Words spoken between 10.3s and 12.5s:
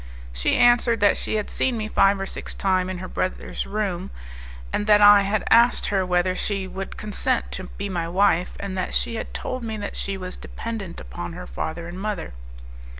dependent upon her father and mother.